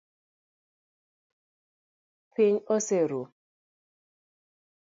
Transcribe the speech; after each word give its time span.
Piny 2.33 2.57
oseru. 2.75 3.21